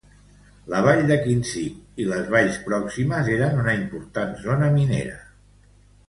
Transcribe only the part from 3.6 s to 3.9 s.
una